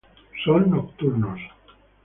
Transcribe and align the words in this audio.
Son 0.43 0.71
nocturnos. 0.71 1.39